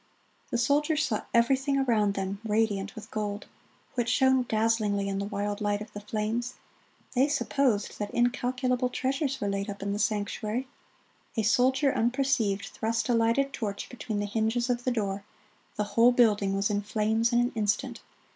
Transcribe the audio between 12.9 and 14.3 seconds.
a lighted torch between the